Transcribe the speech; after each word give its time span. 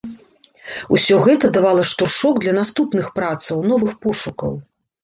Усё 0.97 1.15
гэта 1.27 1.51
давала 1.59 1.85
штуршок 1.91 2.43
для 2.47 2.53
наступных 2.61 3.05
працаў, 3.21 3.57
новых 3.75 3.93
пошукаў. 4.09 4.61